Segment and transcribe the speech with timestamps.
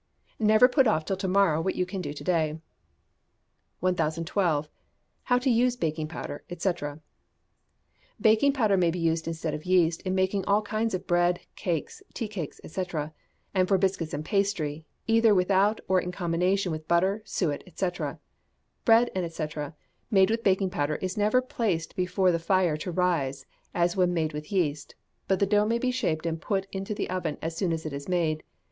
[0.39, 2.59] [NEVER PUT OFF TILL TO MORROW WHAT YOU CAN DO TO DAY.]
[3.81, 4.67] 1012.
[5.25, 6.71] How to Use Baking Powder, &c.
[8.19, 11.91] Baking powder may be used instead of yeast in making all kinds of bread, cake,
[12.15, 12.83] teacakes, &c.,
[13.53, 17.89] and for biscuits and pastry, either without or in combination with butter, suet, &c.
[18.83, 19.47] Bread, &c.,
[20.09, 23.45] made with baking powder is never placed before the fire to rise
[23.75, 24.95] as when made with yeast,
[25.27, 27.93] but the dough may be shaped and put into the oven as soon as it
[27.93, 28.41] is made.